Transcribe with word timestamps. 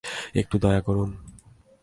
একটু 0.35 0.55
দয়া 0.59 0.81
করুন! 0.81 1.09